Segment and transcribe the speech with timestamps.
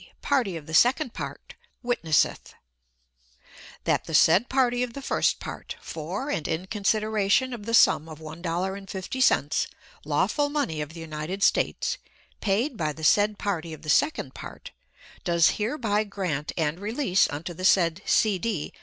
[0.23, 1.53] party of the second part,
[1.83, 2.55] witnesseth:
[3.83, 8.09] That the said party of the first part, for and in consideration of the sum
[8.09, 9.67] of $1.50,
[10.03, 11.99] lawful money of the United States,
[12.39, 14.71] paid by the said party of the second part,
[15.23, 18.39] does hereby grant and release unto the said C.
[18.39, 18.73] D.